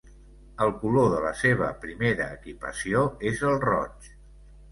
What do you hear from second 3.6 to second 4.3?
roig.